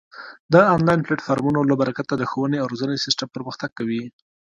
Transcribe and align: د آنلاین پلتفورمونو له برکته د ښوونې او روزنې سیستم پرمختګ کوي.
د 0.53 0.55
آنلاین 0.75 1.01
پلتفورمونو 1.07 1.61
له 1.69 1.75
برکته 1.81 2.13
د 2.17 2.23
ښوونې 2.31 2.57
او 2.59 2.69
روزنې 2.71 3.03
سیستم 3.05 3.27
پرمختګ 3.35 3.69
کوي. 3.79 4.03